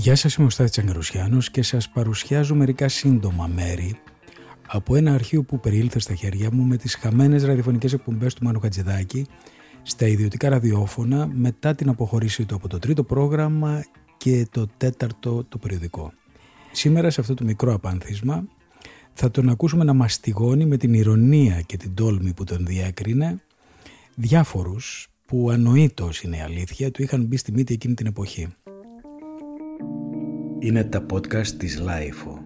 [0.00, 3.96] Γεια σας, είμαι ο Στάθης Τσαγκαρουσιάνος και σας παρουσιάζω μερικά σύντομα μέρη
[4.66, 8.60] από ένα αρχείο που περιήλθε στα χέρια μου με τις χαμένες ραδιοφωνικές εκπομπές του Μάνου
[8.60, 9.26] Χατζηδάκη
[9.82, 13.84] στα ιδιωτικά ραδιόφωνα μετά την αποχωρήση του από το τρίτο πρόγραμμα
[14.16, 16.12] και το τέταρτο το περιοδικό.
[16.72, 18.44] Σήμερα σε αυτό το μικρό απάνθισμα
[19.12, 23.42] θα τον ακούσουμε να μαστιγώνει με την ηρωνία και την τόλμη που τον διέκρινε
[24.14, 28.48] διάφορους που ανοήτως είναι η αλήθεια του είχαν μπει στη μύτη εκείνη την εποχή.
[30.62, 32.38] Είναι τα podcast της LiFO.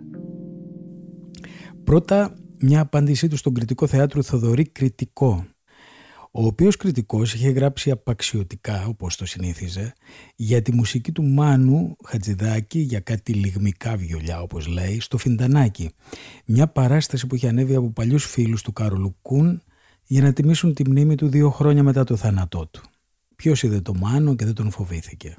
[1.85, 5.47] Πρώτα μια απάντησή του στον κριτικό θεάτρου Θοδωρή Κριτικό
[6.37, 9.93] ο οποίος κριτικός είχε γράψει απαξιωτικά όπως το συνήθιζε
[10.37, 15.91] για τη μουσική του Μάνου Χατζηδάκη για κάτι λιγμικά βιολιά όπως λέει στο Φιντανάκι
[16.45, 19.63] μια παράσταση που είχε ανέβει από παλιούς φίλους του Κάρολου Κουν
[20.05, 22.83] για να τιμήσουν τη μνήμη του δύο χρόνια μετά το θάνατό του.
[23.37, 25.37] Ποιος είδε το Μάνο και δεν τον φοβήθηκε.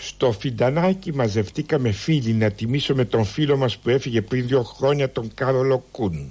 [0.00, 5.30] Στο Φιντανάκι μαζευτήκαμε φίλοι να τιμήσουμε τον φίλο μας που έφυγε πριν δύο χρόνια τον
[5.34, 6.30] Κάρολο Κούν.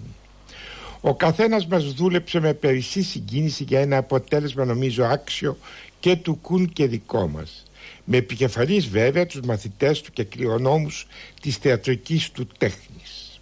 [1.01, 5.57] Ο καθένας μας δούλεψε με περισσή συγκίνηση για ένα αποτέλεσμα νομίζω άξιο
[5.99, 7.63] και του Κούν και δικό μας.
[8.03, 11.07] Με επικεφαλής βέβαια τους μαθητές του και κληρονόμους
[11.41, 13.39] της θεατρικής του τέχνης.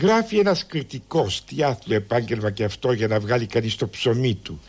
[0.00, 4.60] Γράφει ένας κριτικός τι άθλιο επάγγελμα και αυτό για να βγάλει κανείς το ψωμί του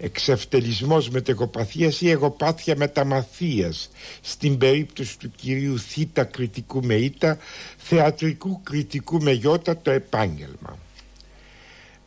[0.00, 7.38] εξευτελισμός μετεγοπαθίας ή εγωπάθεια μεταμαθίας στην περίπτωση του κυρίου Θήτα κριτικού με Ήτα
[7.76, 10.78] θεατρικού κριτικού με Ιώτα το επάγγελμα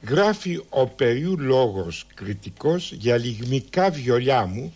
[0.08, 4.74] γράφει ο περιού λόγος κριτικός για λιγμικά βιολιά μου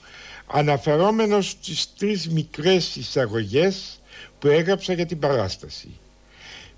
[0.48, 4.00] αναφερόμενος στις τρεις μικρές εισαγωγές
[4.40, 5.88] που έγραψα για την παράσταση.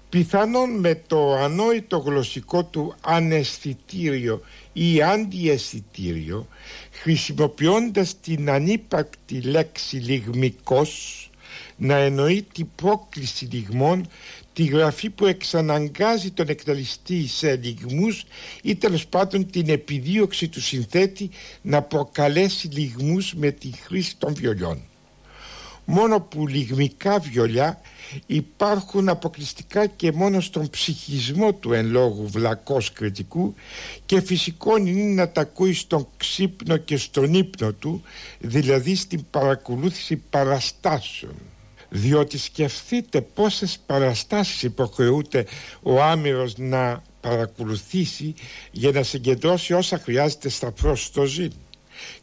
[0.09, 4.41] Πιθανόν με το ανόητο γλωσσικό του αναισθητήριο
[4.73, 6.47] ή αντιαισθητήριο
[6.91, 11.29] χρησιμοποιώντας την ανύπαρκτη λέξη λιγμικός
[11.77, 14.07] να εννοεί την πρόκληση λιγμών
[14.53, 18.23] τη γραφή που εξαναγκάζει τον εκταλιστή σε λιγμούς
[18.63, 21.29] ή τέλος πάντων την επιδίωξη του συνθέτη
[21.61, 24.81] να προκαλέσει λιγμούς με τη χρήση των βιολιών.
[25.91, 27.81] Μόνο που λιγμικά βιολιά
[28.25, 33.55] υπάρχουν αποκλειστικά και μόνο στον ψυχισμό του εν λόγου βλακός κριτικού
[34.05, 38.01] και φυσικό είναι να τα ακούει στον ξύπνο και στον ύπνο του,
[38.39, 41.35] δηλαδή στην παρακολούθηση παραστάσεων
[41.89, 45.45] διότι σκεφτείτε πόσες παραστάσεις υποχρεούται
[45.81, 48.33] ο άμυρος να παρακολουθήσει
[48.71, 51.51] για να συγκεντρώσει όσα χρειάζεται στα στο ζήν.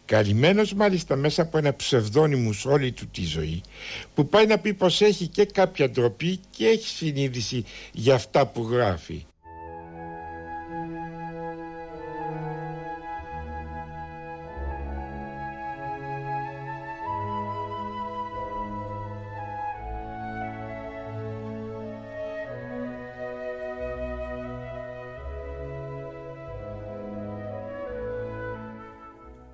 [0.06, 3.61] Καλυμμένος μάλιστα μέσα από ένα ψευδόνυμο όλη του τη ζωή
[4.15, 8.69] που πάει να πει πως έχει και κάποια ντροπή και έχει συνείδηση για αυτά που
[8.71, 9.27] γράφει.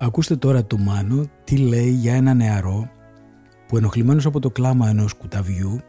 [0.03, 2.89] Ακούστε τώρα το Μάνο τι λέει για ένα νεαρό
[3.67, 5.79] που ενοχλημένος από το κλάμα ενός κουταβιού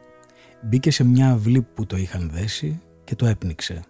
[0.62, 3.84] μπήκε σε μια αυλή που το είχαν δέσει και το έπνιξε.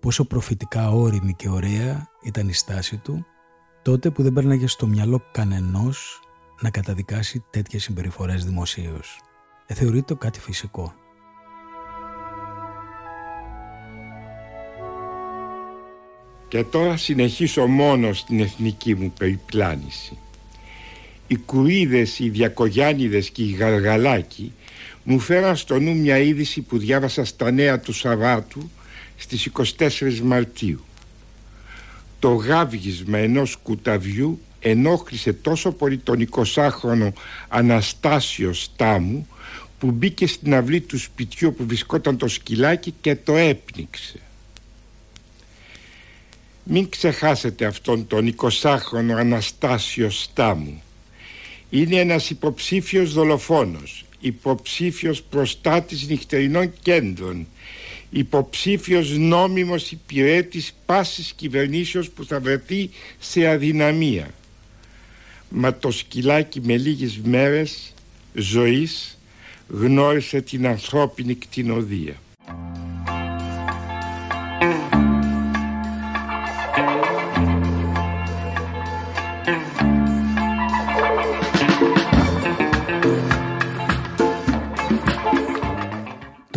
[0.00, 3.26] Πόσο προφητικά όρημη και ωραία ήταν η στάση του
[3.82, 6.20] τότε που δεν πέρναγε στο μυαλό κανενός
[6.60, 9.20] να καταδικάσει τέτοιες συμπεριφορές δημοσίως.
[9.66, 10.94] Ε, θεωρείται κάτι φυσικό.
[16.52, 20.18] Και τώρα συνεχίσω μόνος στην εθνική μου περιπλάνηση.
[21.26, 24.52] Οι κουρίδες, οι διακογιάνιδες και οι γαργαλάκοι
[25.02, 28.70] μου φέραν στο νου μια είδηση που διάβασα στα νέα του Σαββάτου
[29.16, 30.84] στις 24 Μαρτίου.
[32.18, 37.08] Το γάβγισμα ενός κουταβιού ενόχλησε τόσο πολύ τον 20χρονο
[37.48, 39.26] Αναστάσιο Στάμου
[39.78, 44.20] που μπήκε στην αυλή του σπιτιού που βρισκόταν το σκυλάκι και το έπνιξε.
[46.64, 50.82] Μην ξεχάσετε αυτόν τον 20χρονο Αναστάσιο Στάμου.
[51.70, 57.46] Είναι ένας υποψήφιος δολοφόνος, υποψήφιος προστάτης νυχτερινών κέντρων,
[58.10, 64.30] υποψήφιος νόμιμος υπηρέτης πάσης κυβερνήσεως που θα βρεθεί σε αδυναμία.
[65.48, 67.94] Μα το σκυλάκι με λίγες μέρες
[68.34, 69.18] ζωής
[69.68, 72.14] γνώρισε την ανθρώπινη κτηνοδία.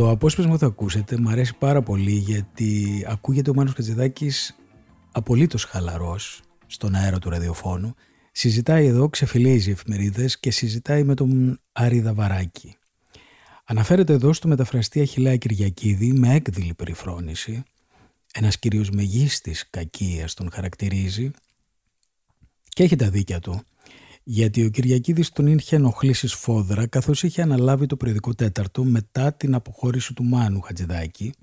[0.05, 4.55] Το απόσπασμα που θα ακούσετε μου αρέσει πάρα πολύ γιατί ακούγεται ο Μάνος Κατζηδάκης
[5.11, 7.95] απολύτως χαλαρός στον αέρα του ραδιοφώνου
[8.31, 12.75] Συζητάει εδώ, ξεφυλίζει εφημερίδες και συζητάει με τον Άρη Δαβαράκη.
[13.65, 17.63] Αναφέρεται εδώ στο μεταφραστή Αχιλέα Κυριακίδη με έκδηλη περιφρόνηση.
[18.33, 21.31] Ένας κυρίως μεγίστης κακίας τον χαρακτηρίζει
[22.69, 23.63] και έχει τα δίκια του
[24.27, 29.53] γιατί ο Κυριακίδης τον είχε ενοχλήσει σφόδρα καθώς είχε αναλάβει το περιοδικό τέταρτο μετά την
[29.53, 31.33] αποχώρηση του Μάνου Χατζηδάκη.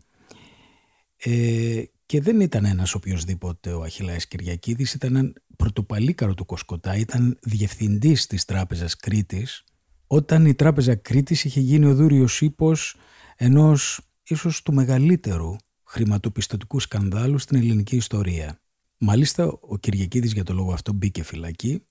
[1.17, 7.38] Ε, και δεν ήταν ένας οποιοδήποτε ο Αχιλάης Κυριακίδης, ήταν ένα πρωτοπαλίκαρο του Κοσκοτά, ήταν
[7.43, 9.64] διευθυντής της Τράπεζας Κρήτης.
[10.06, 12.96] Όταν η Τράπεζα Κρήτης είχε γίνει ο δούριος ύπος
[13.37, 18.61] ενός ίσως του μεγαλύτερου χρηματοπιστωτικού σκανδάλου στην ελληνική ιστορία.
[18.99, 21.82] Μάλιστα ο Κυριακίδης για το λόγο αυτό μπήκε φυλακή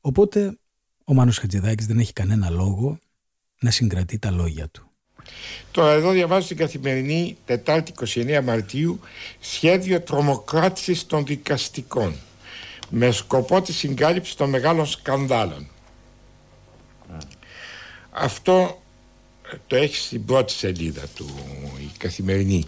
[0.00, 0.58] Οπότε
[1.04, 2.98] ο Μάνος Χατζηδάκης δεν έχει κανένα λόγο
[3.60, 4.90] να συγκρατεί τα λόγια του.
[5.70, 9.00] Τώρα εδώ διαβάζω στην καθημερινή Τετάρτη 29 Μαρτίου
[9.40, 12.14] σχέδιο τρομοκράτησης των δικαστικών
[12.90, 15.68] με σκοπό τη συγκάλυψη των μεγάλων σκανδάλων.
[18.10, 18.82] Αυτό
[19.66, 21.28] το έχεις στην πρώτη σελίδα του
[21.80, 22.64] η καθημερινή.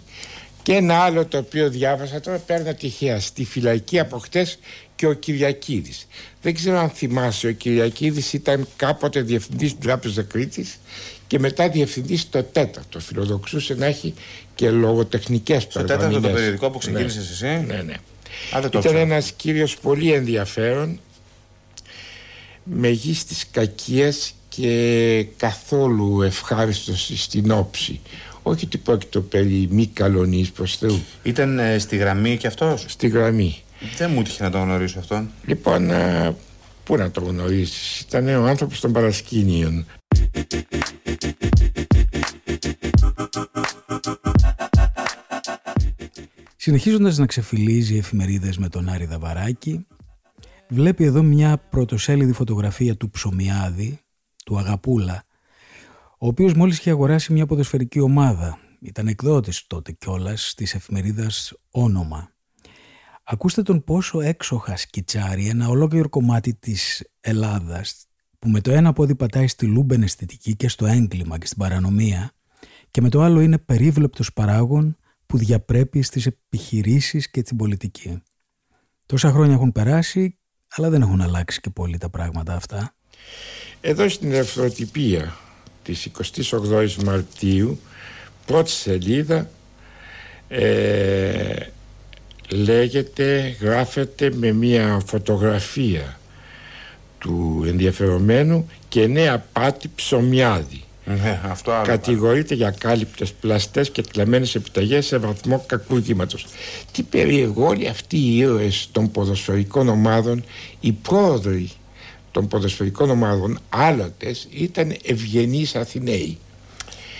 [0.63, 4.59] Και ένα άλλο το οποίο διάβασα τώρα παίρνω τυχαία στη φυλακή από χτες
[5.01, 6.07] και ο Κυριακίδης.
[6.41, 10.79] Δεν ξέρω αν θυμάσαι, ο Κυριακίδης ήταν κάποτε διευθυντής στην Τράπεζας Κρήτης
[11.27, 12.99] και μετά διευθυντής στο τέταρτο.
[12.99, 14.13] Φιλοδοξούσε να έχει
[14.55, 17.49] και λογοτεχνικές Στο τέταρτο το περιοδικό που ξεκίνησες ναι.
[17.49, 17.65] εσύ.
[17.65, 17.95] Ναι, ναι.
[18.79, 20.99] ήταν ένας κύριος πολύ ενδιαφέρον
[22.63, 27.99] μεγίστης κακίας και καθόλου ευχάριστος στην όψη.
[28.43, 31.03] Όχι ότι πρόκειται περί μη καλονής προς Θεού.
[31.23, 33.63] Ήταν ε, στη γραμμή και αυτός; Στη γραμμή.
[33.97, 35.29] Δεν μου τύχε να τον γνωρίσω αυτόν.
[35.45, 36.33] Λοιπόν, α,
[36.83, 38.05] πού να τον γνωρίσει.
[38.07, 39.85] Ήταν ο άνθρωπος των παρασκήνιων.
[46.55, 49.87] Συνεχίζοντας να ξεφυλίζει εφημερίδες με τον Άρη Δαβαράκη,
[50.69, 53.99] βλέπει εδώ μια πρωτοσέλιδη φωτογραφία του Ψωμιάδη,
[54.45, 55.23] του Αγαπούλα,
[56.19, 58.59] ο οποίος μόλις είχε αγοράσει μια ποδοσφαιρική ομάδα.
[58.81, 62.31] Ήταν εκδότης τότε κιόλας της εφημερίδας «Όνομα».
[63.33, 68.05] Ακούστε τον πόσο έξοχα σκιτσάρει ένα ολόκληρο κομμάτι της Ελλάδας
[68.39, 72.31] που με το ένα πόδι πατάει στη λούμπεν αισθητική και στο έγκλημα και στην παρανομία
[72.91, 78.21] και με το άλλο είναι περίβλεπτος παράγων που διαπρέπει στις επιχειρήσεις και την πολιτική.
[79.05, 80.39] Τόσα χρόνια έχουν περάσει,
[80.69, 82.95] αλλά δεν έχουν αλλάξει και πολύ τα πράγματα αυτά.
[83.81, 85.37] Εδώ στην ευθροτυπία
[85.83, 86.09] της
[86.51, 87.79] 28 Μαρτίου,
[88.45, 89.49] πρώτη σελίδα,
[90.47, 91.65] ε,
[92.51, 96.19] λέγεται, γράφεται με μια φωτογραφία
[97.17, 100.83] του ενδιαφερομένου και νέα πάτη ψωμιάδη.
[101.05, 101.85] Ναι, αυτό άλλο.
[101.85, 106.45] Κατηγορείται για κάλυπτες πλαστές και κλαμμένες επιταγές σε βαθμό κακούργηματος.
[106.91, 110.43] Τι περίεργο όλοι αυτοί οι ήρωες των ποδοσφαιρικών ομάδων,
[110.79, 111.69] οι πρόοδροι
[112.31, 116.37] των ποδοσφαιρικών ομάδων άλλοτες ήταν ευγενείς Αθηναίοι.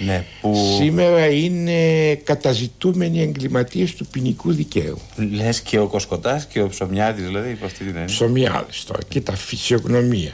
[0.05, 0.75] Ναι, που...
[0.79, 4.97] Σήμερα είναι καταζητούμενοι εγκληματίες του ποινικού δικαίου.
[5.31, 8.05] Λες και ο Κοσκοτά και ο Ψωμιάδης, δηλαδή, υπό αυτή την έννοια.
[8.05, 10.31] Ψωμιάδης τώρα, κοίτα, φυσιογνωμία.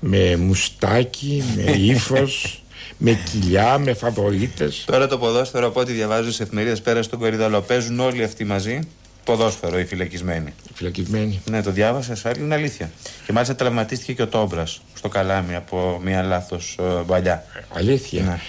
[0.00, 2.62] Με μουστάκι, με ύφος,
[2.96, 4.70] με κοιλιά, με φαβορίτε.
[4.84, 8.80] Τώρα το ποδόσφαιρο από ό,τι διαβάζω σε εφημερίδες πέρα στον κορυδαλό παίζουν όλοι αυτοί μαζί.
[9.28, 10.54] Ποδόσφαιρο οι φυλακισμένοι.
[10.68, 11.40] Οι φυλακισμένοι.
[11.50, 12.90] Ναι, το διάβασα, άλλη είναι αλήθεια.
[13.26, 17.44] Και μάλιστα τραυματίστηκε και ο Τόμπρας στο καλάμι από μία λάθος ε, παλιά.
[17.74, 18.22] Αλήθεια.
[18.22, 18.40] Ναι.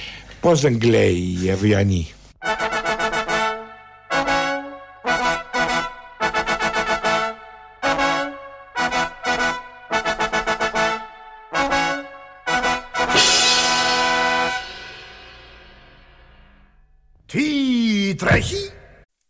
[0.41, 2.13] Πώς δεν κλαίει η Αυριανή.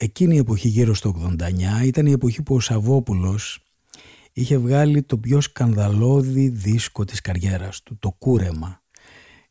[0.02, 3.64] Εκείνη η εποχή γύρω στο 89 ήταν η εποχή που ο Σαββόπουλος
[4.34, 8.84] είχε βγάλει το πιο σκανδαλώδη δίσκο της καριέρας του, το κούρεμα.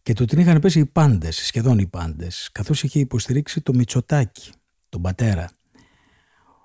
[0.02, 4.50] Και το την είχαν πέσει οι πάντες, σχεδόν οι πάντες, καθώς είχε υποστηρίξει το Μητσοτάκι,
[4.88, 5.50] τον πατέρα.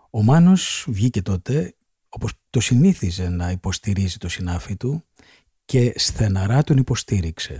[0.10, 1.76] Ο Μάνος βγήκε τότε,
[2.10, 5.04] όπως το συνήθιζε να υποστηρίζει το συνάφι του,
[5.66, 7.60] και στεναρά τον υποστήριξε.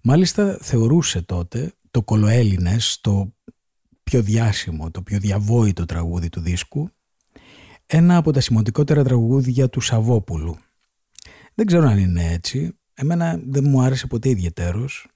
[0.00, 3.32] Μάλιστα θεωρούσε τότε το κολοέλληνες, το
[4.08, 6.90] πιο διάσημο, το πιο διαβόητο τραγούδι του δίσκου,
[7.86, 10.58] ένα από τα σημαντικότερα τραγούδια του Σαββόπουλου.
[11.54, 15.08] Δεν ξέρω αν είναι έτσι, εμένα δεν μου άρεσε ποτέ ιδιαιτέρως,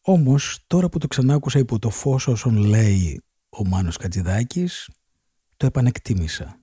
[0.00, 4.90] όμως τώρα που το ξανάκουσα υπό το φως όσων λέει ο Μάνος Κατζηδάκης,
[5.56, 6.58] το επανεκτίμησα.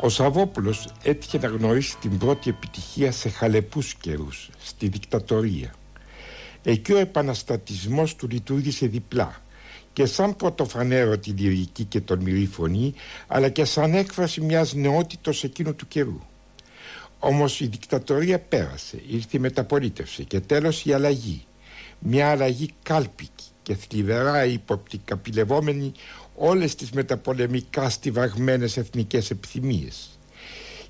[0.00, 5.74] Ο Σαββόπουλος έτυχε να γνωρίσει την πρώτη επιτυχία σε χαλεπούς καιρούς, στη δικτατορία.
[6.66, 9.42] Εκεί ο επαναστατισμός του λειτουργήσε διπλά
[9.92, 12.94] και σαν πρωτοφανέρο τη λυρική και τον μυρή φωνή
[13.26, 16.20] αλλά και σαν έκφραση μιας νεότητος εκείνου του καιρού.
[17.18, 21.44] Όμως η δικτατορία πέρασε, ήρθε η μεταπολίτευση και τέλος η αλλαγή.
[21.98, 25.92] Μια αλλαγή κάλπικη και θλιβερά υποπτικαπηλευόμενη
[26.34, 30.18] όλες τις μεταπολεμικά στιβαγμένες εθνικές επιθυμίες.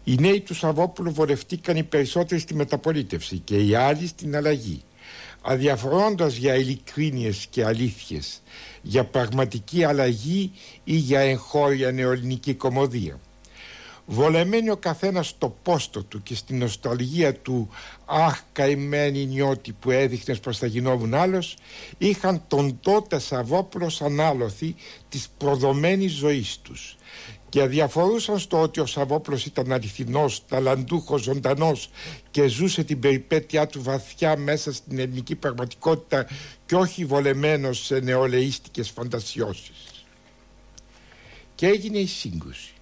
[0.04, 4.82] Οι νέοι του Σαββόπουλου βολευτήκαν οι περισσότεροι στη μεταπολίτευση και οι άλλοι στην αλλαγή
[5.46, 8.42] αδιαφορώντας για ειλικρίνειες και αλήθειες
[8.82, 10.52] για πραγματική αλλαγή
[10.84, 13.20] ή για εγχώρια νεοελληνική κομμωδία.
[14.06, 17.68] Βολεμένοι ο καθένας στο πόστο του και στην νοσταλγία του
[18.04, 21.56] «Αχ καημένη νιώτη που έδειχνες πως θα γινόβουν άλλος»
[21.98, 24.74] είχαν τον τότε Σαββόπουλος ανάλωθη
[25.08, 26.96] της προδομένης ζωής τους
[27.54, 31.90] και αδιαφορούσαν στο ότι ο Σαββόπουλος ήταν αληθινός, ταλαντούχος, ζωντανός
[32.30, 36.26] και ζούσε την περιπέτειά του βαθιά μέσα στην ελληνική πραγματικότητα
[36.66, 40.04] και όχι βολεμένος σε νεολαίστικες φαντασιώσεις.
[41.54, 42.72] Και έγινε η σύγκρουση.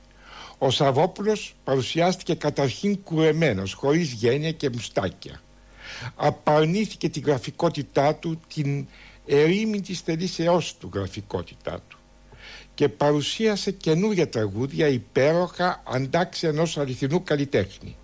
[0.59, 5.41] Ο Σαββόπουλος παρουσιάστηκε καταρχήν κουρεμένος, χωρίς γένεια και μουστάκια.
[6.17, 8.87] Απαρνήθηκε τη γραφικότητά του, την
[9.27, 11.97] ερήμη της θελήσεώς του γραφικότητά του
[12.75, 17.97] και παρουσίασε καινούργια τραγούδια υπέροχα αντάξει ενός αληθινού καλλιτέχνη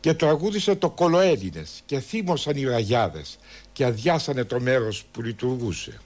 [0.00, 3.38] και τραγούδισε το κολοέλληνες και θύμωσαν οι ραγιάδες
[3.72, 6.00] και αδειάσανε το μέρος που λειτουργούσε.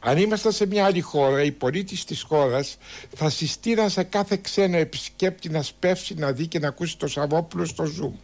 [0.00, 2.76] Αν ήμασταν σε μια άλλη χώρα, οι πολίτες της χώρας
[3.16, 7.64] θα συστήναν σε κάθε ξένο επισκέπτη να σπεύσει να δει και να ακούσει το Σαββόπουλο
[7.64, 8.18] στο Zoom.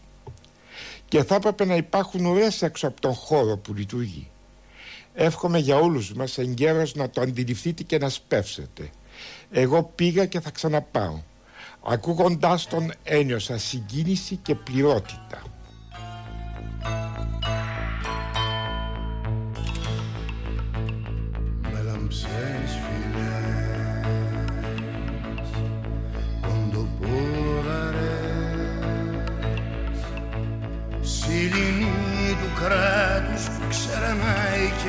[1.08, 4.30] Και θα έπρεπε να υπάρχουν ουρέ έξω από τον χώρο που λειτουργεί.
[5.20, 8.90] Εύχομαι για όλους μας εγκαίρως να το αντιληφθείτε και να σπεύσετε.
[9.50, 11.20] Εγώ πήγα και θα ξαναπάω.
[11.84, 15.42] Ακούγοντάς τον ένιωσα συγκίνηση και πληρότητα.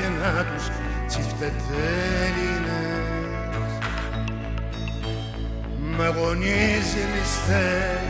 [0.00, 0.64] και να τους
[1.06, 3.72] τσιφτετέλινες.
[5.96, 8.00] Με γονείς ληστές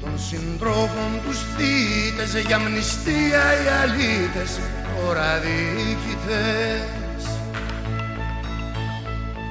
[0.00, 4.50] των συντρόφων τους θύτες για μνηστία οι αλήτες
[4.96, 6.82] τώρα δίκητες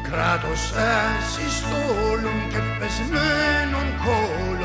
[0.10, 0.62] κράτος
[0.94, 4.63] ασυστόλων και πεσμένων κόλων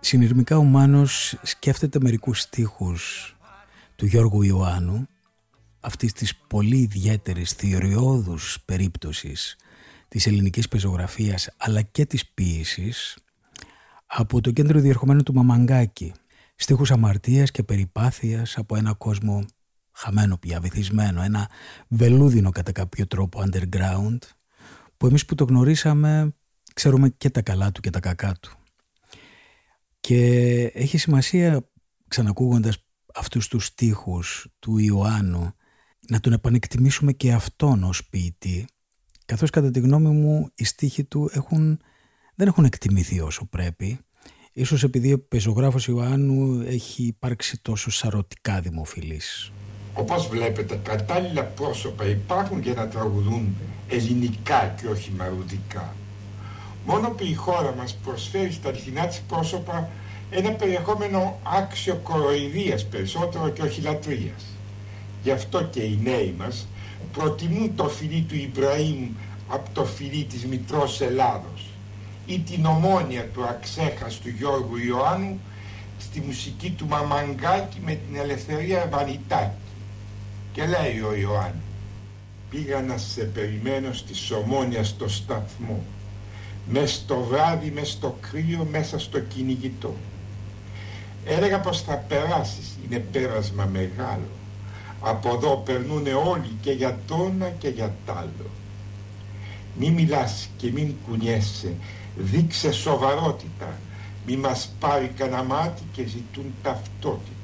[0.00, 3.36] Συνειρμικά ο Μάνος σκέφτεται μερικούς στίχους
[3.96, 5.08] του Γιώργου Ιωάννου
[5.80, 9.56] αυτής της πολύ ιδιαίτερης θεωριώδους περίπτωσης
[10.08, 13.18] της ελληνικής πεζογραφίας αλλά και της ποίησης
[14.06, 16.12] από το κέντρο διερχομένου του Μαμαγκάκη.
[16.54, 19.44] Στίχους αμαρτίας και περιπάθειας από ένα κόσμο
[19.92, 21.50] χαμένο πια, βυθισμένο, ένα
[21.88, 24.18] βελούδινο κατά κάποιο τρόπο underground
[24.96, 26.34] που εμείς που το γνωρίσαμε
[26.74, 28.56] ξέρουμε και τα καλά του και τα κακά του.
[30.00, 30.20] Και
[30.74, 31.68] έχει σημασία
[32.08, 32.84] ξανακούγοντας
[33.14, 35.52] αυτούς τους στίχους του Ιωάννου
[36.08, 38.66] να τον επανεκτιμήσουμε και αυτόν ως ποιητή
[39.24, 41.80] καθώς κατά τη γνώμη μου οι στίχοι του έχουν,
[42.34, 43.98] δεν έχουν εκτιμηθεί όσο πρέπει
[44.52, 49.52] ίσως επειδή ο πεζογράφος Ιωάννου έχει υπάρξει τόσο σαρωτικά δημοφιλής.
[49.94, 53.56] Όπως βλέπετε κατάλληλα πρόσωπα υπάρχουν για να τραγουδούν
[53.88, 55.94] ελληνικά και όχι μαρουδικά.
[56.86, 59.88] Μόνο που η χώρα μας προσφέρει στα αληθινά της πρόσωπα
[60.30, 64.44] ένα περιεχόμενο άξιο κοροϊδίας περισσότερο και όχι λατρείας.
[65.22, 66.66] Γι' αυτό και οι νέοι μας
[67.12, 69.08] προτιμούν το φιλί του Ιμπραήμ
[69.48, 71.66] από το φιλί της Μητρός Ελλάδος
[72.26, 75.40] ή την ομόνια του αξέχαστου Γιώργου Ιωάννου
[75.98, 79.61] στη μουσική του Μαμαγκάκη με την ελευθερία Βανιτάκη.
[80.52, 81.62] Και λέει ο Ιωάννου,
[82.50, 85.84] πήγα να σε περιμένω στη Σομόνια στο σταθμό,
[86.68, 89.94] μες στο βράδυ, μες στο κρύο, μέσα στο κυνηγητό.
[91.24, 94.28] Έλεγα πως θα περάσεις, είναι πέρασμα μεγάλο.
[95.00, 98.50] Από εδώ περνούν όλοι και για το ένα και για τ' άλλο.
[99.78, 101.74] Μη μιλάς και μην κουνιέσαι,
[102.16, 103.78] δείξε σοβαρότητα,
[104.26, 107.41] μη μας πάρει κανένα μάτι και ζητούν ταυτότητα.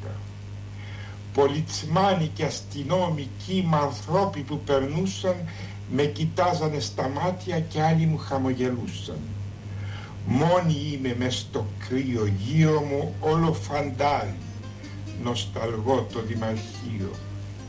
[1.38, 3.28] Πολιτσμάνοι και αστυνόμοι
[3.70, 5.34] με ανθρώποι που περνούσαν
[5.90, 9.18] με κοιτάζανε στα μάτια και άλλοι μου χαμογελούσαν.
[10.26, 14.34] Μόνη είμαι μες στο κρύο γύρω μου όλο φαντάρι
[15.22, 17.10] νοσταλγώ το Δημαρχείο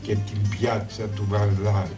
[0.02, 1.96] και την πιάτσα του Βαρδάρη.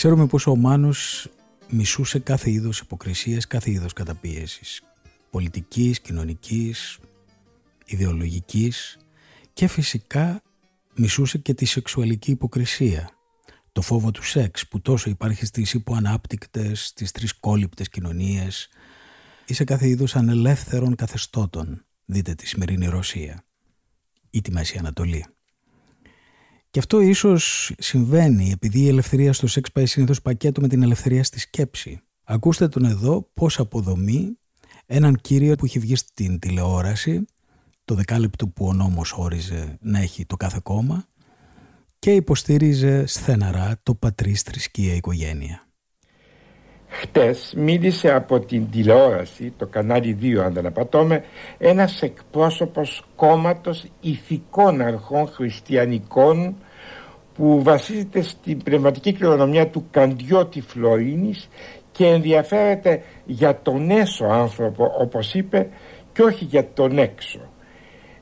[0.00, 1.28] Ξέρουμε πως ο Μάνος
[1.70, 4.82] μισούσε κάθε είδος υποκρισίας, κάθε είδος καταπίεσης.
[5.30, 6.98] Πολιτικής, κοινωνικής,
[7.86, 8.98] ιδεολογικής
[9.52, 10.42] και φυσικά
[10.94, 13.10] μισούσε και τη σεξουαλική υποκρισία.
[13.72, 18.68] Το φόβο του σεξ που τόσο υπάρχει στις υποανάπτυκτες, στις τρισκόλυπτες κοινωνίες
[19.46, 21.84] ή σε κάθε είδους ανελεύθερων καθεστώτων.
[22.04, 23.44] Δείτε τη σημερινή Ρωσία
[24.30, 25.26] ή τη Μέση Ανατολή.
[26.70, 31.24] Και αυτό ίσως συμβαίνει επειδή η ελευθερία στο σεξ πάει συνήθως πακέτο με την ελευθερία
[31.24, 32.00] στη σκέψη.
[32.24, 34.38] Ακούστε τον εδώ πώς αποδομεί
[34.86, 37.24] έναν κύριο που έχει βγει στην τηλεόραση
[37.84, 41.08] το δεκάλεπτο που ο νόμος όριζε να έχει το κάθε κόμμα
[41.98, 45.69] και υποστήριζε στεναρά το πατρίς θρησκεία οικογένεια.
[47.00, 51.24] Χτες μίλησε από την τηλεόραση, το κανάλι 2 αν δεν απατώμε,
[51.58, 56.56] ένας εκπρόσωπος κόμματος ηθικών αρχών χριστιανικών
[57.34, 61.48] που βασίζεται στην πνευματική κληρονομιά του Καντιώτη Φλωρίνης
[61.92, 65.68] και ενδιαφέρεται για τον έσω άνθρωπο όπως είπε
[66.12, 67.40] και όχι για τον έξω.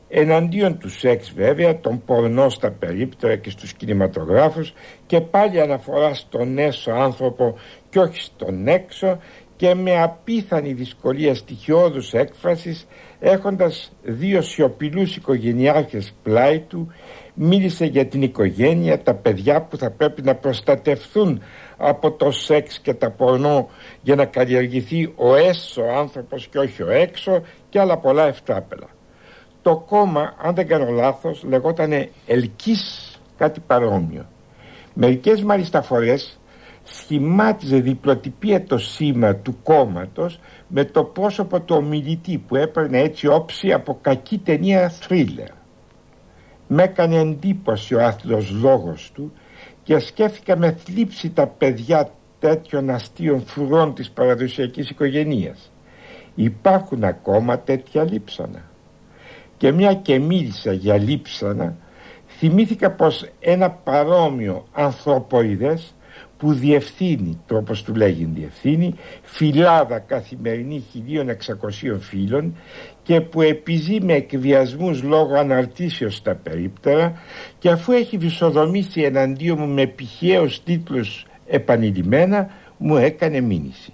[0.08, 4.72] Εναντίον του σεξ βέβαια, τον πορνό στα περίπτωρα και στους κινηματογράφους
[5.06, 7.58] και πάλι αναφορά στον έσω άνθρωπο
[7.90, 9.18] και όχι στον έξω
[9.56, 12.86] και με απίθανη δυσκολία στοιχειώδους έκφρασης
[13.20, 16.92] έχοντας δύο σιωπηλούς οικογενειάρχες πλάι του
[17.34, 21.42] μίλησε για την οικογένεια, τα παιδιά που θα πρέπει να προστατευθούν
[21.76, 23.68] από το σεξ και τα πορνό
[24.02, 28.97] για να καλλιεργηθεί ο έσω άνθρωπος και όχι ο έξω και άλλα πολλά εφτράπελα.
[29.68, 34.26] Το κόμμα, αν δεν κάνω λάθος, λεγόταν Ελκής κάτι παρόμοιο.
[34.94, 36.38] Μερικές μάλιστα φορές
[36.82, 43.72] σχημάτιζε διπλοτυπία το σήμα του κόμματος με το πρόσωπο του ομιλητή που έπαιρνε έτσι όψη
[43.72, 45.50] από κακή ταινία θρίλερ.
[46.66, 49.32] Με έκανε εντύπωση ο άθλος λόγος του
[49.82, 55.72] και σκέφτηκα με θλίψη τα παιδιά τέτοιων αστείων φρουρών της παραδοσιακής οικογενείας.
[56.34, 58.67] Υπάρχουν ακόμα τέτοια λείψανα.
[59.58, 61.76] Και μια και μίλησα για λείψανα,
[62.38, 65.94] θυμήθηκα πως ένα παρόμοιο ανθρωποειδές
[66.38, 72.56] που διευθύνει, τρόπος του λέγει διευθύνει, φυλάδα καθημερινή 1600 φίλων
[73.02, 77.12] και που επιζεί με εκβιασμούς λόγω αναρτήσεως στα περίπτερα
[77.58, 83.92] και αφού έχει βυσοδομήσει εναντίον μου με πηχαίους τίτλους επανειλημμένα μου έκανε μήνυση.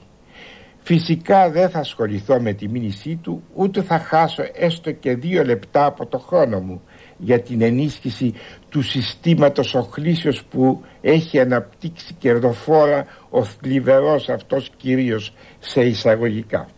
[0.87, 5.85] Φυσικά δεν θα ασχοληθώ με τη μήνυσή του ούτε θα χάσω έστω και δύο λεπτά
[5.85, 6.83] από το χρόνο μου
[7.17, 8.35] για την ενίσχυση
[8.69, 16.69] του συστήματος οχλήσεως που έχει αναπτύξει κερδοφόρα ο θλιβερός αυτός κυρίως σε εισαγωγικά.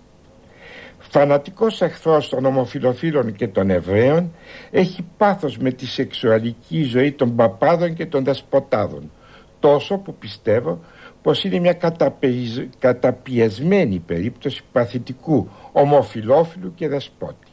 [0.99, 4.35] Φανατικός εχθρός των ομοφιλοφίλων και των Εβραίων
[4.71, 9.11] έχει πάθος με τη σεξουαλική ζωή των παπάδων και των δεσποτάδων
[9.61, 10.81] τόσο που πιστεύω
[11.27, 11.79] πως είναι μια
[12.79, 17.47] καταπιεσμένη περίπτωση παθητικού ομοφιλόφιλου και δεσπότη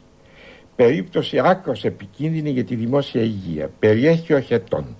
[0.76, 3.70] περίπτωση άκρος επικίνδυνη για τη δημόσια υγεία.
[3.80, 4.96] Περιέχει οχετών.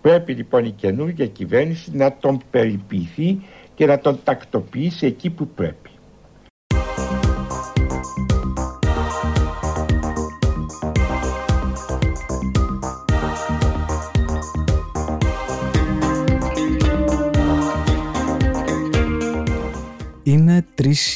[0.00, 3.38] Πρέπει λοιπόν η καινούργια κυβέρνηση να τον περιποιηθεί
[3.74, 5.87] και να τον τακτοποιήσει εκεί που πρέπει.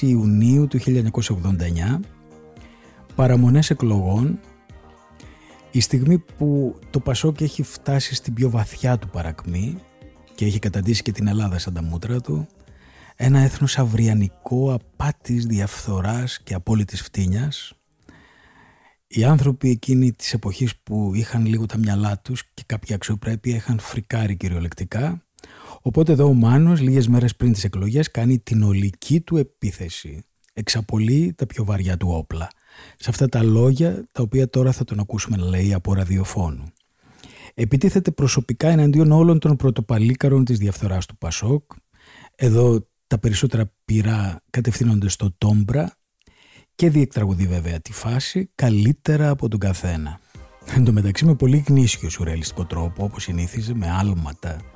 [0.01, 2.01] Ιουνίου του 1989,
[3.15, 4.41] παραμονές εκλογών,
[5.71, 9.77] η στιγμή που το Πασόκ έχει φτάσει στην πιο βαθιά του παρακμή
[10.35, 12.47] και έχει καταντήσει και την Ελλάδα σαν τα μούτρα του,
[13.17, 17.73] ένα έθνος αυριανικό απάτης, διαφθοράς και απόλυτης φτύνιας,
[19.07, 23.79] οι άνθρωποι εκείνοι της εποχής που είχαν λίγο τα μυαλά τους και κάποια αξιοπρέπεια είχαν
[23.79, 25.23] φρικάρει κυριολεκτικά
[25.83, 30.25] Οπότε εδώ ο Μάνος λίγες μέρες πριν τις εκλογές κάνει την ολική του επίθεση.
[30.53, 32.49] Εξαπολύει τα πιο βαριά του όπλα.
[32.97, 36.65] Σε αυτά τα λόγια τα οποία τώρα θα τον ακούσουμε να λέει από ραδιοφώνου.
[37.55, 41.73] Επιτίθεται προσωπικά εναντίον όλων των πρωτοπαλίκαρων της διαφθοράς του Πασόκ.
[42.35, 45.97] Εδώ τα περισσότερα πειρά κατευθύνονται στο Τόμπρα
[46.75, 50.21] και διεκτραγουδεί βέβαια τη φάση καλύτερα από τον καθένα.
[50.77, 54.72] Εν τω μεταξύ με πολύ γνήσιο σουρεαλιστικό τρόπο όπως συνήθιζε με άλματα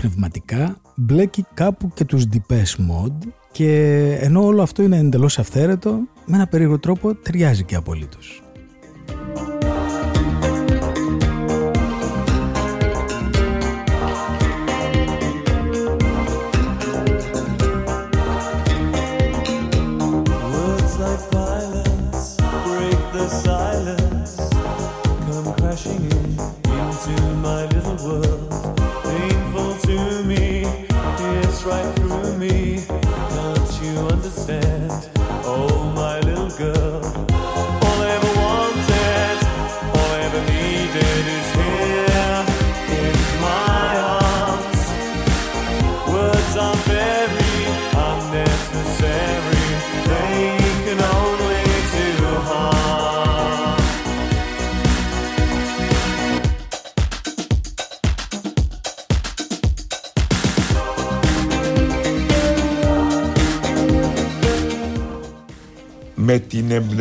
[0.00, 5.90] πνευματικά μπλέκει κάπου και τους Depeche Mode και ενώ όλο αυτό είναι εντελώς αυθαίρετο
[6.26, 8.42] με ένα περίεργο τρόπο ταιριάζει και απολύτως.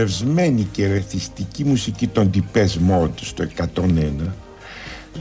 [0.09, 4.11] Την εμπνευσμένη και ρεθιστική μουσική των Depeche Mode στο 101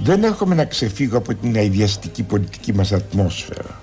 [0.03, 3.81] δεν έρχομαι να ξεφύγω από την αειδιαστική πολιτική μας ατμόσφαιρα.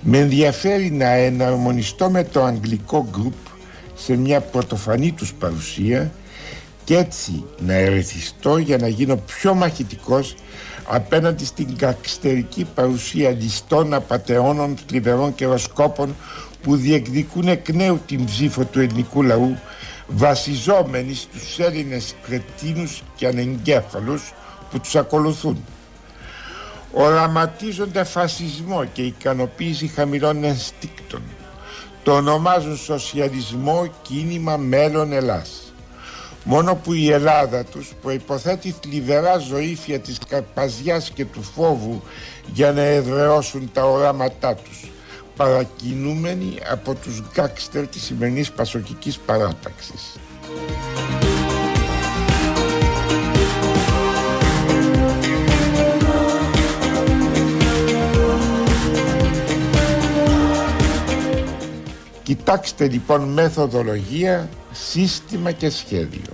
[0.00, 3.34] Με ενδιαφέρει να εναρμονιστώ με το αγγλικό γκρουπ
[3.94, 6.12] σε μια πρωτοφανή τους παρουσία
[6.84, 10.34] και έτσι να ερεθιστώ για να γίνω πιο μαχητικός
[10.84, 16.14] απέναντι στην κακστερική παρουσία ληστών απατεώνων, θλιβερών καιροσκόπων
[16.62, 19.56] που διεκδικούν εκ νέου την ψήφο του ελληνικού λαού
[20.06, 24.32] βασιζόμενοι στους Έλληνες κρετίνους και ανεγκέφαλους
[24.70, 25.64] που τους ακολουθούν.
[26.92, 31.22] Οραματίζονται φασισμό και ικανοποίηση χαμηλών ενστίκτων.
[32.02, 35.72] Το ονομάζουν σοσιαλισμό κίνημα μέλλον Ελλάς.
[36.44, 42.02] Μόνο που η Ελλάδα τους προϋποθέτει θλιβερά ζωήφια της καρπαζιάς και του φόβου
[42.52, 44.84] για να εδραιώσουν τα οράματά τους
[45.36, 50.16] παρακινούμενοι από τους γκάκστερ της σημερινής πασοκικής παράταξης.
[62.22, 66.32] Κοιτάξτε λοιπόν μεθοδολογία, σύστημα και σχέδιο.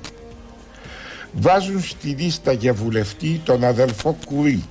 [1.33, 4.65] Βάζουν στη λίστα για βουλευτή τον αδελφό Κουρί,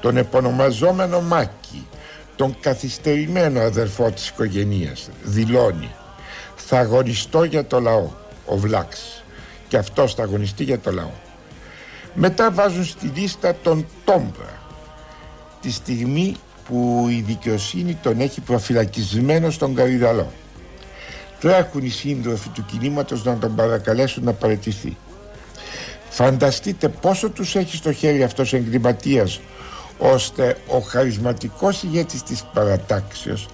[0.00, 1.86] τον επωνομαζόμενο Μάκη,
[2.40, 5.90] τον καθυστερημένο αδερφό της οικογένειας δηλώνει
[6.56, 8.10] θα αγωνιστώ για το λαό
[8.46, 9.22] ο Βλάξ
[9.68, 11.10] και αυτός θα αγωνιστεί για το λαό
[12.14, 14.62] μετά βάζουν στη λίστα τον Τόμπρα
[15.60, 16.36] τη στιγμή
[16.68, 20.32] που η δικαιοσύνη τον έχει προφυλακισμένο στον Καριδαλό
[21.40, 24.96] τρέχουν οι σύντροφοι του κινήματος να τον παρακαλέσουν να παραιτηθεί.
[26.10, 29.40] Φανταστείτε πόσο τους έχει στο χέρι αυτός εγκληματίας
[30.00, 33.48] ώστε ο χαρισματικός ηγέτης της παρατάξεως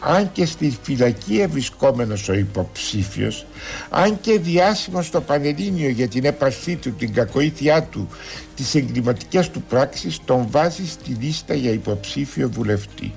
[0.00, 3.46] αν και στη φυλακή ευρισκόμενος ο υποψήφιος
[3.90, 8.08] αν και διάσημος στο Πανελλήνιο για την έπαρσή του, την κακοήθειά του
[8.54, 13.14] τις εγκληματικές του πράξεις τον βάζει στη λίστα για υποψήφιο βουλευτή.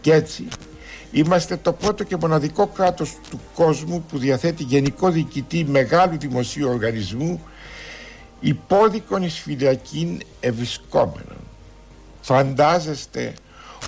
[0.00, 0.48] Και έτσι
[1.16, 7.40] Είμαστε το πρώτο και μοναδικό κράτος του κόσμου που διαθέτει γενικό διοικητή μεγάλου δημοσίου οργανισμού
[8.44, 11.36] υπόδικον εις φυλακήν ευρισκόμενων.
[12.20, 13.34] Φαντάζεστε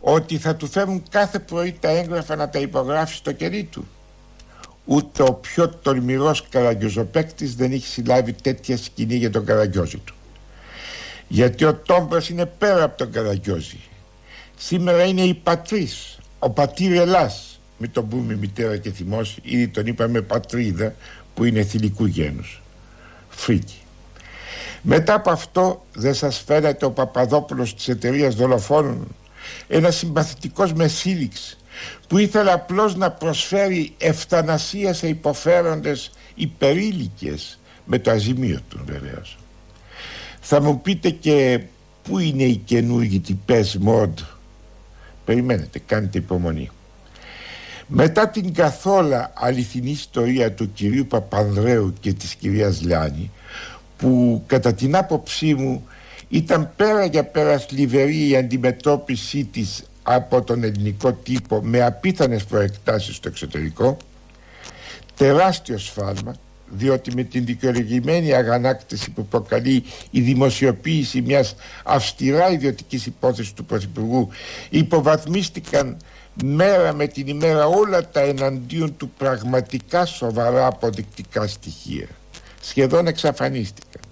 [0.00, 3.86] ότι θα του φέρουν κάθε πρωί τα έγγραφα να τα υπογράφει στο κερί του.
[4.84, 10.14] Ούτε ο πιο τολμηρός καραγκιόζοπαίκτης δεν έχει συλλάβει τέτοια σκηνή για τον καραγκιόζη του.
[11.28, 13.80] Γιατί ο Τόμπρας είναι πέρα από τον καραγκιόζη.
[14.56, 17.60] Σήμερα είναι η πατρίς, ο πατήρ Ελλάς.
[17.78, 20.94] Μην τον πούμε μητέρα και θυμός, ήδη τον είπαμε πατρίδα
[21.34, 22.62] που είναι θηλυκού γένους.
[23.28, 23.85] Φρίκη.
[24.88, 29.14] Μετά από αυτό δεν σας φαίνεται ο Παπαδόπουλος της εταιρείας δολοφόνων;
[29.68, 31.56] Ένας συμπαθητικός μεσήλιξ
[32.08, 39.38] που ήθελε απλώς να προσφέρει ευθανασία σε υποφέροντες υπερήλικες με το αζημίο του βεβαίως.
[40.40, 41.60] Θα μου πείτε και
[42.02, 44.18] πού είναι οι καινούργοι τυπές μοντ;
[45.24, 46.70] Περιμένετε, κάντε υπομονή.
[47.86, 53.30] Μετά την καθόλου αληθινή ιστορία του κυρίου Παπανδρέου και της κυρίας Λιάνη
[53.96, 55.86] που κατά την άποψή μου
[56.28, 63.16] ήταν πέρα για πέρα θλιβερή η αντιμετώπιση της από τον ελληνικό τύπο με απίθανες προεκτάσεις
[63.16, 63.96] στο εξωτερικό
[65.16, 66.34] τεράστιο σφάλμα
[66.68, 71.54] διότι με την δικαιολογημένη αγανάκτηση που προκαλεί η δημοσιοποίηση μιας
[71.84, 74.28] αυστηρά ιδιωτικής υπόθεσης του Πρωθυπουργού
[74.70, 75.96] υποβαθμίστηκαν
[76.44, 82.06] μέρα με την ημέρα όλα τα εναντίον του πραγματικά σοβαρά αποδεικτικά στοιχεία
[82.68, 84.02] σχεδόν εξαφανίστηκαν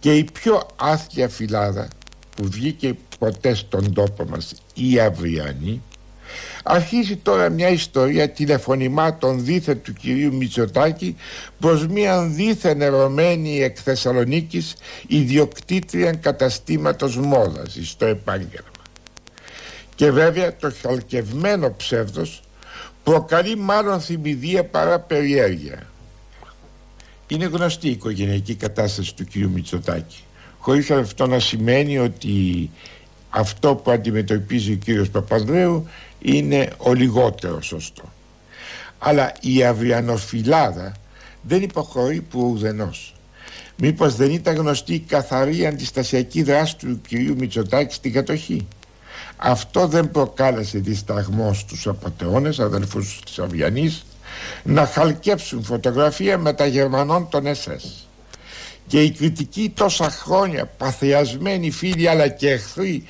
[0.00, 1.88] και η πιο άθλια φυλάδα
[2.36, 5.82] που βγήκε ποτέ στον τόπο μας η αυριανή
[6.62, 11.16] αρχίζει τώρα μια ιστορία τηλεφωνημάτων δίθεν του κυρίου Μητσοτάκη
[11.60, 14.74] προς μια δίθεν ερωμένη εκ Θεσσαλονίκης
[15.06, 18.68] ιδιοκτήτρια καταστήματος μόδας στο επάγγελμα.
[19.94, 22.42] Και βέβαια το χαλκευμένο ψεύδος
[23.04, 25.87] προκαλεί μάλλον θυμηδία παρά περιέργεια.
[27.28, 30.22] Είναι γνωστή η οικογενειακή κατάσταση του κυρίου Μητσοτάκη
[30.68, 32.70] χωρίς αυτό να σημαίνει ότι
[33.30, 35.88] αυτό που αντιμετωπίζει ο κύριος Παπανδρέου
[36.18, 38.12] είναι ο λιγότερος σωστό.
[38.98, 40.94] Αλλά η αυριανοφυλάδα
[41.42, 43.14] δεν υποχωρεί που ουδενός.
[43.76, 48.66] Μήπως δεν ήταν γνωστή η καθαρή αντιστασιακή δράση του κυρίου Μητσοτάκη στην κατοχή.
[49.36, 54.04] Αυτό δεν προκάλεσε δισταγμό στους απαταιώνες αδελφούς της Αβιανής
[54.62, 58.06] να χαλκέψουν φωτογραφία με τα Γερμανών των SS.
[58.86, 63.04] Και οι κριτικοί τόσα χρόνια παθιασμένοι φίλοι αλλά και εχθροί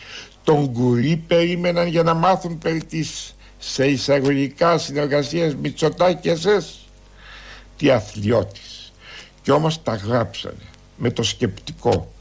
[0.44, 6.88] τον Κουρί περίμεναν για να μάθουν περί της σε εισαγωγικά συνεργασίας Μητσοτάκη και εσές.
[7.76, 8.92] Τι αθλιώτης.
[9.42, 12.12] Και όμως τα γράψανε με το σκεπτικό.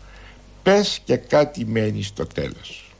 [0.63, 2.91] Πες και κάτι μένει στο τέλος.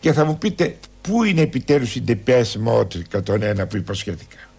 [0.00, 4.49] Και θα μου πείτε πού είναι επιτέλους η Ντεπές Μότρη 101 που υποσχέθηκα.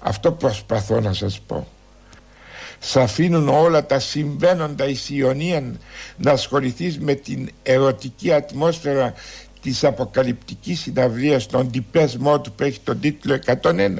[0.00, 1.68] Αυτό προσπαθώ να σας πω.
[2.78, 5.80] Σ' αφήνουν όλα τα συμβαίνοντα εις Ιωνίαν
[6.16, 9.14] να ασχοληθείς με την ερωτική ατμόσφαιρα
[9.62, 13.96] της αποκαλυπτικής συναυλίας των τυπές μότου που έχει τον τίτλο 101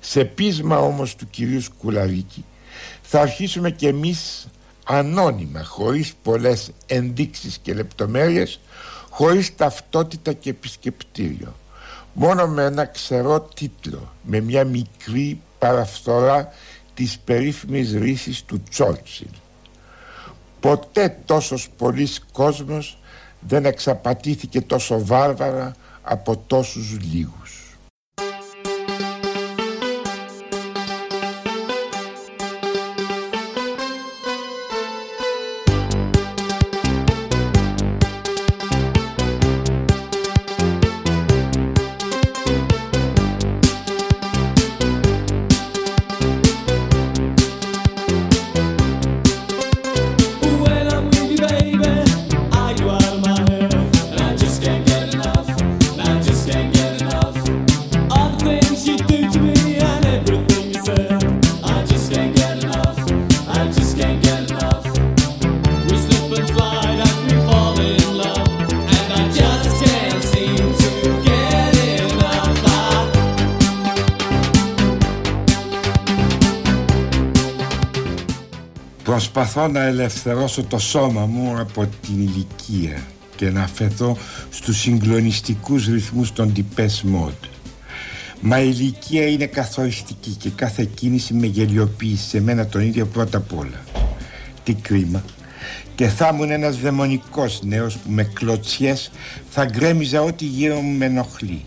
[0.00, 2.44] σε πείσμα όμως του κυρίου Σκουλαρίκη
[3.02, 4.46] θα αρχίσουμε και εμείς
[4.84, 8.60] ανώνυμα χωρίς πολλές ενδείξεις και λεπτομέρειες
[9.10, 11.54] χωρίς ταυτότητα και επισκεπτήριο
[12.12, 16.52] μόνο με ένα ξερό τίτλο με μια μικρή παραφθορά
[16.94, 19.30] της περίφημης ρίσης του Τσόρτσιλ.
[20.60, 22.98] Ποτέ τόσος πολλής κόσμος
[23.40, 27.41] δεν εξαπατήθηκε τόσο βάρβαρα από τόσους λίγους.
[79.52, 83.02] Προσπαθώ να ελευθερώσω το σώμα μου από την ηλικία
[83.36, 84.16] και να φεθώ
[84.50, 87.44] στους συγκλονιστικούς ρυθμούς των τυπές μόντ.
[88.40, 93.38] Μα η ηλικία είναι καθοριστική και κάθε κίνηση με γελιοποίηση σε μένα τον ίδιο πρώτα
[93.38, 93.82] απ' όλα.
[94.64, 95.24] Τι κρίμα.
[95.94, 99.10] Και θα ήμουν ένας δαιμονικός νέος που με κλωτσιές
[99.50, 101.64] θα γκρέμιζα ό,τι γύρω μου με ενοχλεί.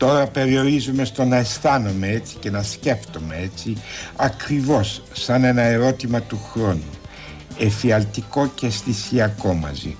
[0.00, 3.76] Τώρα περιορίζουμε στο να αισθάνομαι έτσι και να σκέφτομαι έτσι
[4.16, 6.90] ακριβώς σαν ένα ερώτημα του χρόνου
[7.58, 9.96] εφιαλτικό και αισθησιακό μαζί.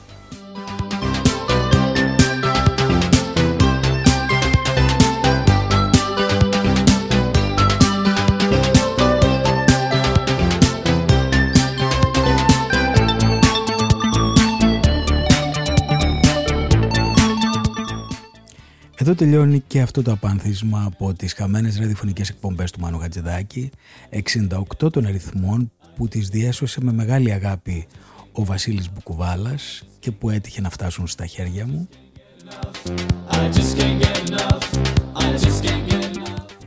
[19.11, 23.71] Εδώ τελειώνει και αυτό το απάνθισμα από τις χαμένες ραδιοφωνικές εκπομπές του Μάνου Χατζηδάκη
[24.81, 27.87] 68 των αριθμών που τις διέσωσε με μεγάλη αγάπη
[28.33, 31.89] ο Βασίλης Μπουκουβάλας και που έτυχε να φτάσουν στα χέρια μου.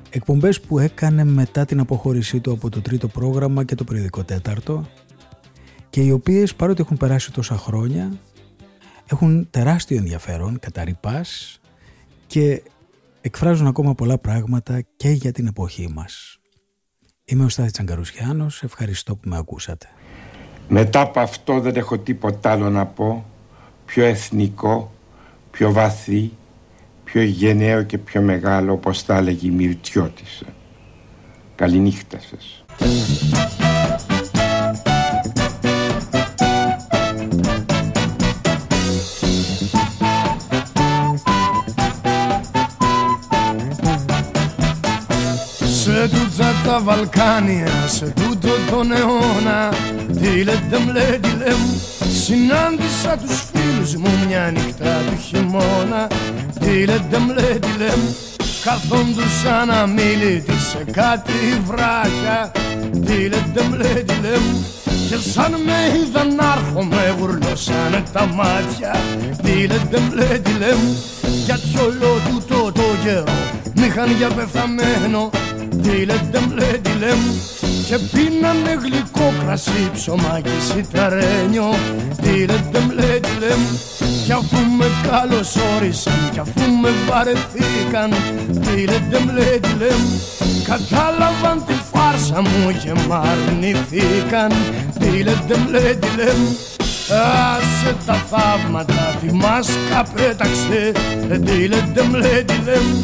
[0.10, 4.88] Εκπομπές που έκανε μετά την αποχώρησή του από το τρίτο πρόγραμμα και το περιοδικό τέταρτο
[5.90, 8.18] και οι οποίες παρότι έχουν περάσει τόσα χρόνια
[9.12, 11.58] έχουν τεράστιο ενδιαφέρον κατά ρηπάς
[12.34, 12.64] και
[13.22, 16.40] εκφράζουν ακόμα πολλά πράγματα και για την εποχή μας.
[17.26, 19.88] Είμαι ο Στάθης Τσαγκαρουσιάνος, ευχαριστώ που με ακούσατε.
[20.68, 23.26] Μετά από αυτό δεν έχω τίποτα άλλο να πω
[23.86, 24.94] πιο εθνικό,
[25.52, 26.32] πιο βαθύ,
[27.04, 30.46] πιο γενναίο και πιο μεγάλο όπως θα έλεγε η Μυρτιώτησα.
[31.56, 32.64] Καληνύχτα σας.
[46.74, 49.74] Τα Βαλκάνια, σε τούτο τον αιώνα.
[50.22, 51.82] Τι λέτε μλέ, τι μου
[52.24, 56.08] Συνάντησα τους φίλους μου μια νύχτα του χειμώνα.
[56.60, 58.16] Τι λέτε μλέ, τι μου
[58.64, 62.52] Καθόντουσαν αμήλυτοι σε κάτι βράχια.
[63.06, 64.66] Τι λέτε μλέ, τι μου
[65.10, 68.96] και σαν με είδαν να έρχομαι γουρλώσανε τα μάτια.
[69.44, 70.96] Τι λέτε μπλε, τι λέμε
[71.46, 73.38] Γιατί όλο τούτο το καιρό
[73.76, 75.30] Μ' είχαν για πεθαμένο
[75.82, 77.32] Τι λέτε μπλε, τι λέμε
[77.88, 81.74] Και πίνανε γλυκό κρασί ψωμά και σιταρένιο
[82.22, 83.70] Τι λέτε μπλε, τι λέμε
[84.26, 88.14] Κι αφού με καλωσόρισαν Κι αφού με βαρεθήκαν
[88.62, 90.20] Τι λέτε μπλε, τι λέμε
[90.64, 94.52] Κατάλαβαν τη φάρσα μου και μ' αρνηθήκαν
[95.00, 96.50] Τι λέτε μπλε, τι λέμε
[97.10, 100.92] Άσε τα θαύματα, τη μάσκα πέταξε
[101.46, 103.04] Τι λέτε μπρε, τι λέμε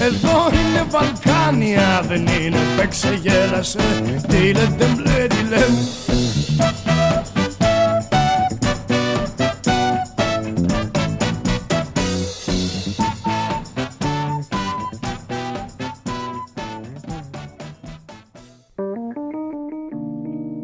[0.00, 3.78] εδώ είναι Βαλκάνια, δεν είναι παίξε γέλασε
[4.28, 5.88] Τι λέτε μπρε, τι λέμε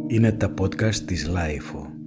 [0.06, 2.03] Είναι τα podcast της LiFO.